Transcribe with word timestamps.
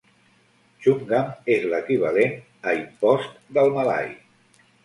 "Chungam" 0.85 1.29
és 1.57 1.67
l'equivalent 1.73 2.35
a 2.73 2.75
"impost" 2.81 3.39
del 3.59 3.73
malai. 3.77 4.13